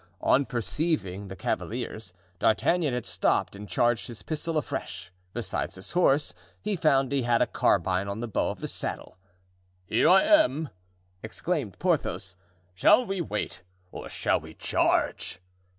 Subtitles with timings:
[0.23, 6.33] On perceiving the cavaliers, D'Artagnan had stopped and charged his pistol afresh; besides, his horse,
[6.59, 9.19] he found, had a carbine on the bow of the saddle.
[9.85, 10.69] "Here I am!"
[11.21, 12.35] exclaimed Porthos.
[12.73, 13.61] "Shall we wait,
[13.91, 15.37] or shall we charge?"